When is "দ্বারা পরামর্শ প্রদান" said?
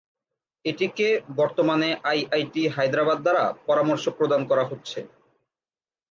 3.21-4.41